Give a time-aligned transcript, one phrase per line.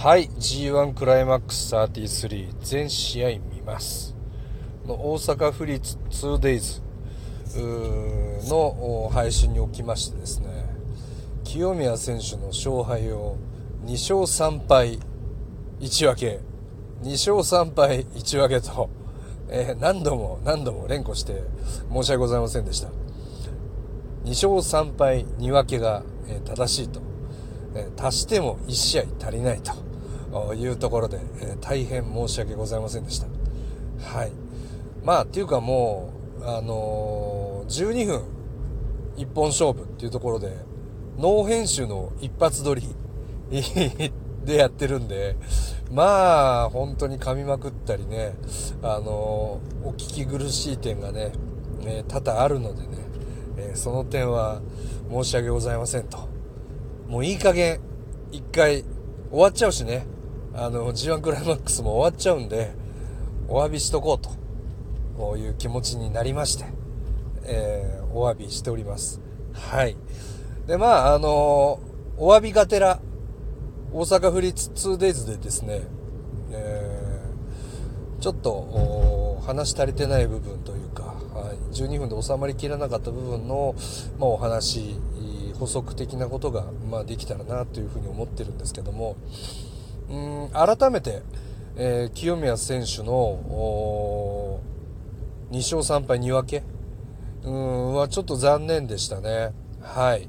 [0.00, 4.14] はい G1 クライマックス33全試合見ます。
[4.86, 6.80] 大阪府立 2days
[8.48, 10.46] の配信におきましてですね
[11.42, 13.38] 清宮選手の勝敗を
[13.86, 15.00] 2勝3敗
[15.80, 16.40] 1分け。
[17.02, 18.88] 2勝3敗1分けと、
[19.48, 21.42] えー、何度も何度も連呼して
[21.92, 22.90] 申し訳ございませんでした。
[24.26, 27.00] 2勝3敗2分けが、え、正しいと、
[27.74, 29.87] え、足しても1試合足りないと。
[30.30, 33.26] というところで、え大変申し訳ございませんでした。
[34.00, 34.32] はい。
[35.04, 38.22] まあっていうかもうあの12分
[39.16, 40.56] 一本勝負っていうところで
[41.18, 42.82] ノー編集の一発撮り
[44.44, 45.36] でやってるんで、
[45.90, 48.34] まあ、本当に噛みまくったりね、
[48.82, 51.32] あの、お聞き苦しい点がね、
[51.82, 52.88] ね多々あるのでね、
[53.56, 54.60] えー、その点は
[55.10, 56.18] 申し訳ございませんと。
[57.08, 57.80] もういい加減、
[58.30, 58.84] 一回
[59.30, 60.06] 終わっちゃうしね、
[60.60, 62.72] あの、G1 クライマックスも終わっちゃうんで、
[63.46, 66.64] お詫びしとこうと、いう気持ちになりまして、
[67.44, 69.20] えー、お詫びしております。
[69.52, 69.96] はい。
[70.66, 71.80] で、まあ、あの
[72.16, 73.00] お詫びがてら、
[73.92, 75.82] 大阪府立 2days でですね、
[76.50, 83.76] えー、ちょっと話足りてない部分というか、はい、12分で収まりきらなかった部分の、
[84.18, 84.96] まあ、お話
[85.58, 89.16] 補足的なことが、まあ、できたらなというふうに思ってるんですけども
[90.10, 91.22] うん改めて、
[91.76, 94.60] えー、清宮選手の
[95.50, 96.62] 2勝3敗2分け
[97.44, 99.52] うんはちょっと残念でしたね。
[99.80, 100.28] はい。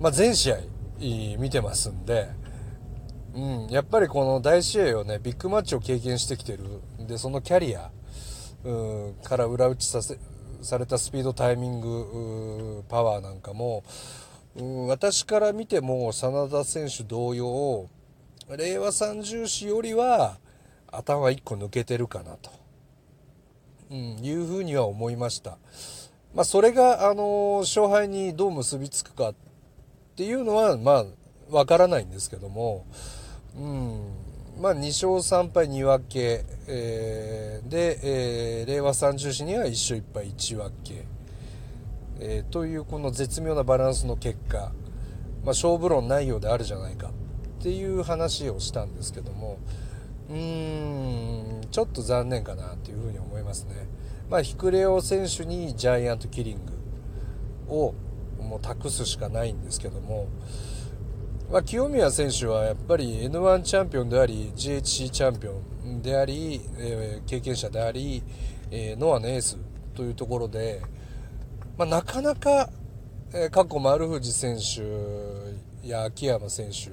[0.00, 0.56] まあ、全試合
[1.38, 2.28] 見てますんで、
[3.34, 6.64] うん、やっぱりこの大試合をね、ビッグマッチを経験してきてる
[7.02, 7.06] ん。
[7.06, 7.90] で、そのキャリア、
[8.64, 8.72] う
[9.10, 10.18] ん、から裏打ちさせ、
[10.60, 13.84] されたスピード、タイミング、パワーなんかも、
[14.56, 17.88] うん、私から見ても、真田選手同様、
[18.56, 20.38] 令和三重視よりは、
[20.90, 22.50] 頭1個抜けてるかなと、
[23.90, 25.58] うん、いうふうには思いました。
[26.34, 29.34] まあ、それが、あの勝敗にどう結びつくかっ
[30.16, 31.04] ていうのは、まあ、
[31.50, 32.86] わからないんですけども、
[33.56, 34.00] うん、
[34.60, 41.04] まあ、2勝3敗2分け、えー、で、えー、令和30市には1勝1敗1分け、
[42.20, 44.70] えー、というこの絶妙なバランスの結果、まあ、
[45.48, 47.10] 勝負論ないようであるじゃないか。
[47.58, 49.58] っていう話をしたんですけども、
[50.30, 53.88] うーん、ちょっと残念かなというふうに思いますね。
[54.30, 56.60] まあ、ヒクレオ選手にジャイアントキリン
[57.66, 57.94] グを
[58.40, 60.28] もう託すしかないんですけども、
[61.50, 68.22] まあ、清宮選手はやっぱり N1 チャンピオンであり GHC チャンピオンであり、えー、経験者であり、
[68.70, 69.58] えー、ノアのエース
[69.94, 70.82] というところで、
[71.78, 72.68] まあ、なかなか、
[73.32, 76.90] えー、過去丸藤選手や秋山選手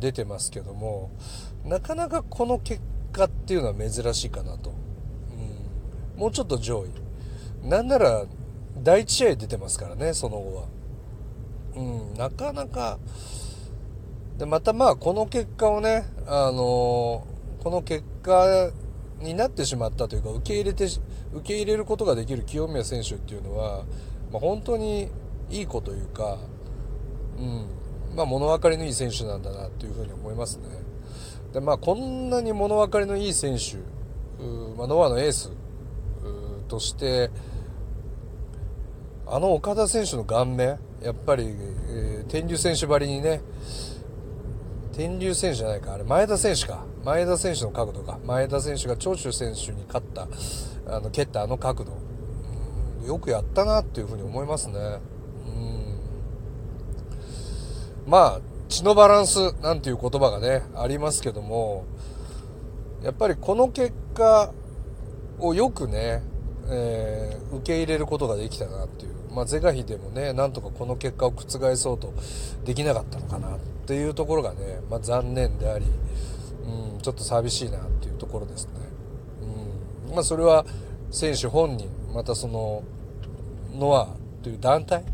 [0.00, 1.10] 出てますけども
[1.64, 2.80] なかなかこの結
[3.12, 4.72] 果っていうのは珍しいかなと、
[6.14, 7.68] うん、もうちょっと上位。
[7.68, 8.24] なんなら
[8.82, 10.64] 第1試合出てますからね、その後は。
[11.76, 12.98] うん、なかなか、
[14.38, 18.70] で、またまあ、この結果をね、あのー、この結果
[19.20, 21.00] になってしまったというか、受け入れて、受
[21.42, 23.84] け入れることができる清宮選手っていうのは、
[24.30, 25.08] まあ、本当に
[25.50, 26.38] いい子というか、
[27.38, 27.66] うん、
[28.14, 30.64] まあ、物分かりのいい選手なんだなというふうに思いますね。
[31.52, 33.76] で、まあ、こんなに物分かりのいい選手、
[34.76, 35.50] まあ、ノアのエース
[36.68, 37.30] として、
[39.26, 43.42] あの岡田選手の顔面、やっぱり、えー、天竜選手ばりにね、
[44.92, 46.84] 天竜選手じゃないか、あれ、前田選手か。
[47.04, 48.18] 前田選手の角度か。
[48.24, 50.26] 前田選手が長州選手に勝った、
[50.86, 51.92] あの、蹴ったあの角度。
[53.06, 54.74] よくやったなっていうふうに思いますね。
[55.46, 55.87] うん。
[58.08, 61.84] まあ、血のバランスなんていう言葉がね、ありますけども、
[63.02, 64.50] やっぱりこの結果
[65.38, 66.22] をよくね、
[66.70, 69.14] えー、受け入れることができたなっていう。
[69.30, 72.14] まあ、是が非でもね、なんとかこの結果を覆そうと
[72.64, 75.84] できなかったのかなっていうところがね、まあ、残念であり、
[76.64, 78.72] うん、ちょっと寂しいなっていうところですね。
[80.08, 80.64] うん、まあ、それは
[81.10, 82.82] 選手本人、またその、
[83.74, 84.08] ノア
[84.42, 85.04] という団体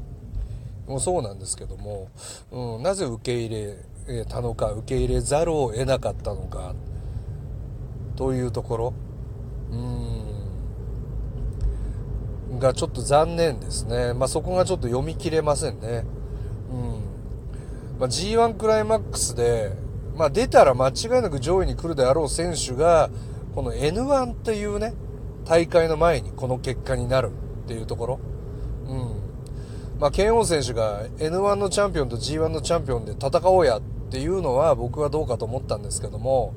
[0.86, 2.08] もそうなんですけども、
[2.50, 3.76] うん、なぜ受け入
[4.06, 6.74] れたのか、受け入れざるを得なかったのか、
[8.16, 8.94] というところ、
[9.70, 10.14] うん
[12.58, 14.14] がちょっと残念ですね。
[14.14, 16.04] まあ、そこがちょっと読み切れませんね。
[16.70, 17.98] うん。
[17.98, 19.72] まあ、G1 クライマックスで、
[20.16, 23.10] まあ、出たら間違いなく上位に来るであろう選手が、
[23.54, 24.94] この N1 っていうね、
[25.44, 27.30] 大会の前にこの結果になる
[27.64, 28.20] っていうところ。
[29.94, 30.00] うん。
[30.00, 36.54] まあ、剣王選手が N1 のチャンピオンと G1 のチャンピオンで戦おうやっていうのは僕はどうかと思ったんですけども、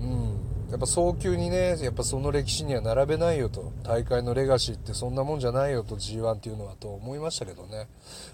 [0.00, 3.72] うん、やっぱ早急にねやっぱその歴史には並べないよと。
[3.84, 7.88] 大会のレガシーってそんなもんじゃないよと G1 っていうのはと思いましたけどね、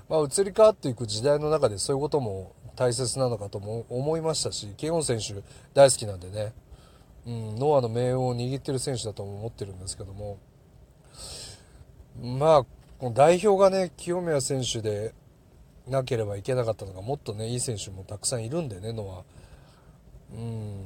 [0.09, 5.35] まあ、移り変わっていく時代の中でそういうことも大切なのかとも思いましたしケヨン選手
[5.75, 6.55] 大好きなんでね、
[7.27, 10.39] うん、ノアの命運を握ってる選手だと思ってるんですけども。
[12.23, 12.80] まあ
[13.15, 15.15] 代表がね清宮選手で
[15.89, 19.25] なければいけなかったのがもっとねいい選手もたくさんいるんでねノ
[20.33, 20.37] ア。
[20.37, 20.85] うん。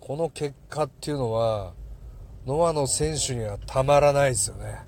[0.00, 1.72] この結果っていうのは
[2.46, 4.78] ノアの選手にはたまらないですよね。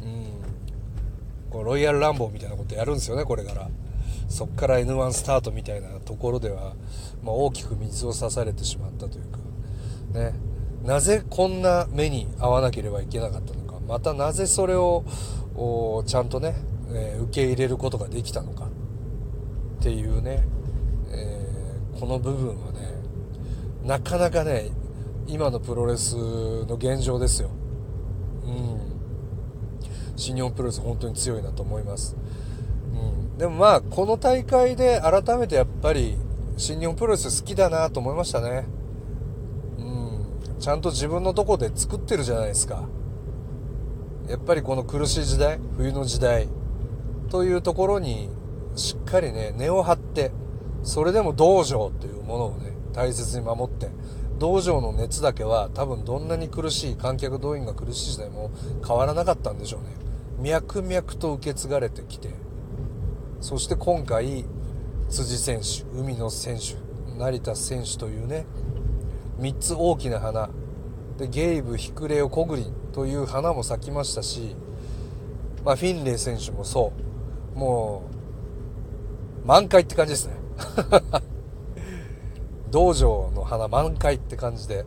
[0.00, 0.26] うん、
[1.50, 3.68] こうロイヤルランボーみたいなことやるんですよねこれから。
[4.28, 6.74] そっから N1 スタートみたいなところでは、
[7.22, 9.38] まあ、大きく水を差されてしまったというか。
[10.18, 10.32] ね。
[10.82, 13.63] なぜこんな目に遭わなければいけなかったのか。
[13.88, 15.04] またなぜそれを
[16.06, 16.54] ちゃんとね、
[16.90, 20.44] えー、受け入れることができたのかっていうね、
[21.10, 22.80] えー、この部分はね
[23.84, 24.70] なかなかね
[25.26, 27.50] 今のプロレスの現状ですよ。
[28.44, 28.94] うん。
[30.16, 32.16] 新日本プロレス本当に強いなと思います、
[32.92, 36.16] うん、でもまあこの大会で改めてやっぱり
[36.56, 38.66] 新日本プロレス好きだなと思いましたね
[39.78, 42.88] うんちゃんと自分のとこで作ってるじゃないですか
[44.28, 46.48] やっぱりこの苦しい時代冬の時代
[47.30, 48.30] というところに
[48.76, 50.32] しっかりね根を張って
[50.82, 53.88] それでも道場というものをね大切に守って
[54.38, 58.50] 道場の熱だけは多分どんなに苦しい観客動員が苦しい時代も
[58.86, 59.88] 変わらなかったんでしょうね。
[60.40, 62.30] 脈々と受け継がれてきて
[63.40, 64.44] そして今回
[65.08, 66.76] 辻選手海野選手
[67.18, 68.46] 成田選手というね
[69.38, 70.50] 3つ大きな花
[71.18, 74.56] でゲイブヒクレオコグリンという花も咲きましたし、
[75.64, 76.92] まあ、フィンレイ選手もそ
[77.54, 77.58] う。
[77.58, 78.02] も
[79.44, 80.34] う満開って感じですね。
[82.70, 84.84] 道場の花満開って感じで。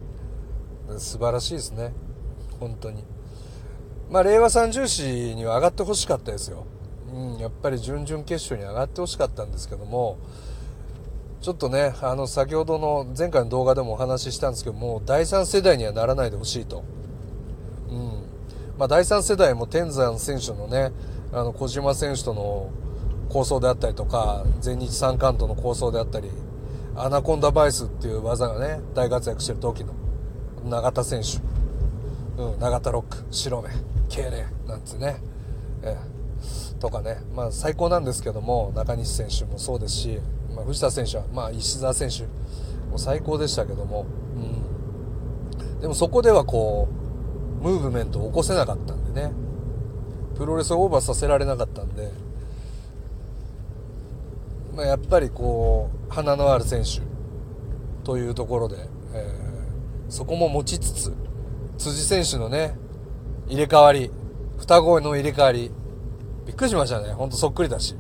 [0.98, 1.94] 素晴らしいですね。
[2.60, 3.04] 本当に。
[4.10, 6.66] まあ令和三重士には上がってほしかったですよ、
[7.14, 10.18] うん、やっぱり準々決勝に上がってほしかったんですけども
[11.42, 16.84] ちょっとねあの先ほどの前回の動画でもお話ししたんですけども第3世代にはならないでほしいと、
[17.90, 18.28] うん。
[18.78, 20.92] まあ、第3世代も天山選手のね
[21.32, 22.72] あの小島選手との
[23.30, 26.30] 構想であったりとか全日三冠との構想であったり
[26.96, 29.94] アナコンダバイスっていう技がね大活躍してる時の
[30.66, 33.70] 永田選手、うん、永田ロック白目
[34.10, 35.18] 敬礼なんつね、
[35.84, 40.20] えー、とかね、まあ、最高なんですけども中西選手もそうですし、
[40.58, 42.24] まあ、藤田選手は、まあ、石澤選手
[42.92, 44.06] も最高でしたけども、
[44.36, 46.90] うん、でもそこではこ
[47.62, 49.32] うムーブメントを起こせなかったんでね。
[50.38, 52.12] プロレスをオーバーさせられなかったんで
[54.76, 57.02] まあ、やっぱりこう花のある選手
[58.04, 58.76] というところで、
[59.16, 61.14] えー、そこも持ちつつ
[61.80, 62.76] 辻選手のね
[63.48, 64.12] 入れ替わり
[64.60, 65.72] 双子の入れ替わり
[66.46, 67.12] びっくりしましたね。
[67.14, 67.96] ほんとそっくりだし、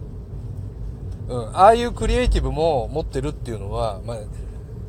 [1.27, 4.18] うん、ああいうクリエイティブも持ってるっていうのは、まあ、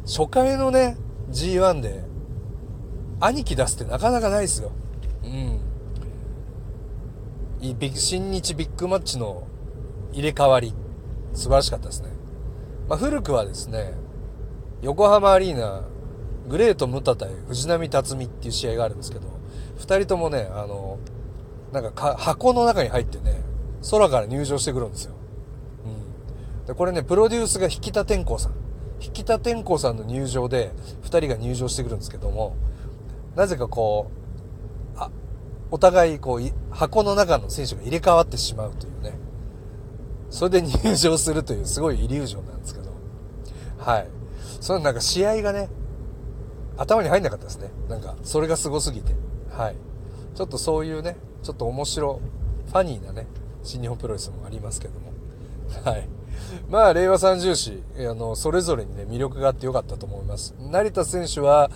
[0.06, 0.96] 初回のね
[1.30, 2.04] G1 で
[3.20, 4.72] 兄貴出すってなかなかないですよ
[5.24, 5.60] うん
[7.96, 9.48] 新日ビッグマッチの
[10.12, 10.74] 入れ替わり
[11.34, 12.10] 素晴らしかったですね。
[12.88, 13.94] まあ、古くはですね、
[14.82, 15.82] 横浜アリーナ、
[16.48, 19.28] グレート・ムタ対藤波辰巳っていう試合があるんですけど、
[19.78, 20.98] 2人ともね、あの、
[21.72, 23.42] なんか箱の中に入ってね、
[23.90, 25.14] 空から入場してくるんですよ。
[26.68, 28.52] で、これね、プロデュースが引田天功さん。
[29.00, 30.70] 引田天功さんの入場で、
[31.02, 32.56] 2人が入場してくるんですけども、
[33.34, 34.10] なぜかこ
[34.94, 35.10] う、あ、
[35.70, 39.14] お互いこう、箱の中の選手が入れ替わってしまうというね。
[40.28, 42.90] それで入場するというすごいイリュージョンなんですけど、
[43.78, 44.08] はい。
[44.60, 45.70] そのなんか試合がね、
[46.76, 47.70] 頭に入んなかったですね。
[47.88, 49.14] なんか、それがすごすぎて。
[49.50, 49.76] はい。
[50.34, 52.20] ちょっとそういうね、ちょっと面白、
[52.66, 53.26] ファニーなね、
[53.62, 55.07] 新日本プロレスもありますけども。
[55.84, 56.08] はい。
[56.68, 60.54] まあ、令和三重士、あの、それぞれにね、魅力があってよかったと思います。
[60.58, 61.70] 成田選手は、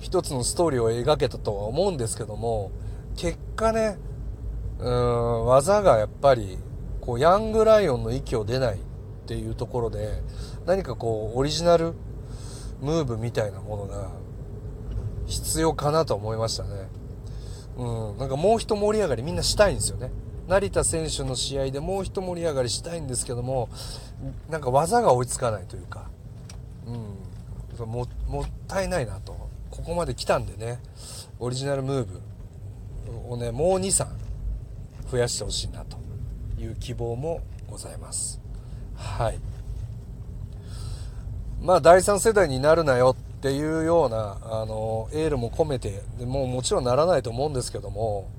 [0.00, 2.70] 一つのストーリーを描けたとは思うんですけども、
[3.16, 3.98] 結果ね、
[4.78, 6.58] うん、技がやっぱり
[7.00, 8.78] こうヤングライオンの息を出ないっ
[9.26, 10.22] ていうところで
[10.66, 11.94] 何かこうオリジナル
[12.80, 14.10] ムーブみたいなものが
[15.26, 16.88] 必要かなと思いましたね。
[17.78, 20.10] うん、なんかもう一盛り上がりみんなしたいんですよね。
[20.48, 23.68] 成田選手の試合でもう一盛り上がりしたいんですけども
[24.48, 26.08] なんか技が追いつかないというか、
[26.86, 29.46] うん、ももったいないなと。
[29.70, 30.78] ここまで来たんでね
[31.38, 32.20] オリジナルムーブ
[33.28, 34.06] をねもう23
[35.10, 35.98] 増やしてほしいなと
[36.58, 38.40] いう希望もございます。
[38.94, 39.38] はい。
[41.60, 48.30] まあ第3世代になるなよっていうようなあのエールも込めてでもうもちろんならないと思うんですけども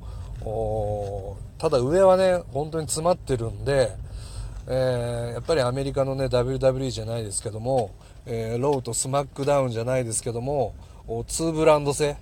[1.57, 3.91] ただ上はね本当に詰まってるんで、
[4.67, 7.91] えー、やっぱりアメリカのね WWE じゃないですけども、
[8.25, 10.75] えー、ローとスマックダウンじゃないですけども
[11.07, 12.17] 2ブランド制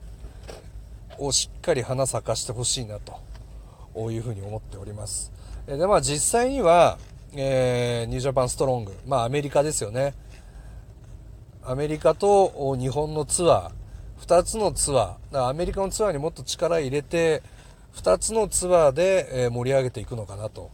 [1.17, 5.31] をしっかり花咲かしてほしいなというふうに思っております。
[5.65, 6.97] で、まあ実際には、
[7.33, 10.13] えー、ニュージャパンストロング、まあアメリカですよね。
[11.63, 17.41] アメリカと日本のツアー、2つのツアー、アメリカのツアーにもっと力入れて、
[17.95, 20.71] 2つのツアーで盛り上げていくのかなと。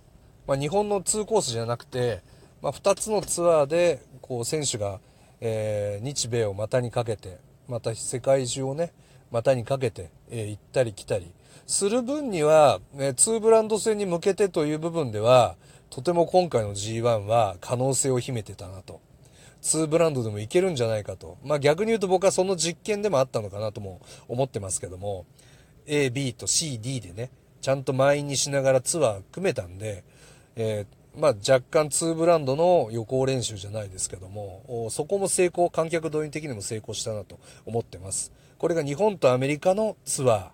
[0.48, 2.22] まあ、日本の2コースじゃなくて、
[2.62, 5.00] まあ、2つのツアーでこう選手が、
[5.40, 7.38] えー、日米を股にかけて、
[7.68, 8.92] また世界中をね、
[9.32, 11.32] 股にかけて、えー、行ったり来たり
[11.68, 15.56] する分には、ね、2ブランド戦に向けてという部分では、
[15.90, 19.00] とても今回の G1 は可能性を秘めてたなと。
[19.62, 21.38] 2ブランドでもいけるんじゃないかと。
[21.44, 25.26] まあ逆に言うと僕はその実験でもあったのかなとも思ってますけども、
[25.88, 30.04] A、B と C、D でね、ちゃんと満員にしながらツアー組めたんで、
[30.56, 38.32] えー、まあ若干2ブランドの予行練習じゃないですけども、そこも成功、観客動員的にも成功したなと思ってます。
[38.58, 40.50] これが日本とアメリカのツアー。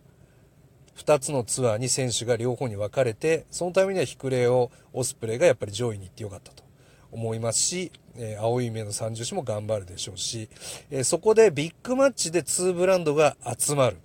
[0.98, 4.72] 2つのツアーに選手が両方に分かれて、そのためにはヒクレイオ、
[5.03, 6.63] スプレイがやっぱり上位に行ってよかったと
[7.12, 10.50] 思いますし、えー、青い目の三重士も頑張るでしょうし、
[10.89, 13.98] えー、そこでビッグマッチで2ブランドが集まる。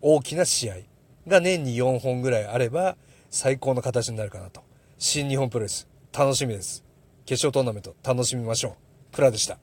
[0.00, 0.76] 大きな試合
[1.26, 2.96] が年に4本ぐらいあれば
[3.30, 4.62] 最高の形になるかなと。
[4.98, 6.84] 新日本プロレス、楽しみです。
[7.24, 8.72] 決勝トーナメント楽しみましょう。
[9.12, 9.58] プラでした。